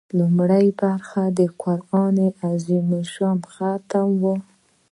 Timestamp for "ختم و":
3.53-4.23